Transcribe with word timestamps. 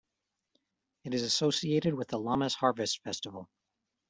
It 1.03 1.13
is 1.13 1.21
associated 1.21 1.93
with 1.93 2.07
the 2.07 2.17
Lammas 2.17 2.55
harvest 2.55 3.03
festival. 3.03 3.51